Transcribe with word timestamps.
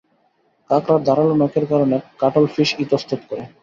কাঁকড়ার 0.69 1.01
ধারালো 1.07 1.33
নখরের 1.35 1.65
কারণে 1.71 1.97
কাটলফিশ 2.21 2.69
ইতস্তত 2.83 3.21
করে। 3.29 3.43